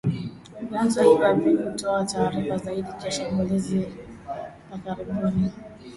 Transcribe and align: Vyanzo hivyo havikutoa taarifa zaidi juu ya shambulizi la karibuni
Vyanzo 0.69 1.03
hivyo 1.03 1.25
havikutoa 1.27 2.05
taarifa 2.05 2.57
zaidi 2.57 2.81
juu 2.89 3.05
ya 3.05 3.11
shambulizi 3.11 3.85
la 4.71 4.77
karibuni 4.77 5.51